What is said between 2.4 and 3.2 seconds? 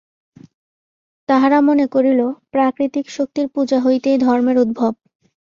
প্রাকৃতিক